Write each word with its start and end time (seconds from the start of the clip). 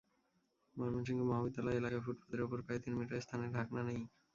ময়মনসিংহ 0.75 1.21
মহাবিদ্যালয় 1.23 1.79
এলাকায় 1.79 2.03
ফুটপাতের 2.05 2.41
ওপর 2.41 2.57
প্রায় 2.65 2.81
তিন 2.83 2.93
মিটার 2.97 3.23
স্থানে 3.25 3.45
ঢাকনা 3.55 3.81
নেই। 3.83 3.99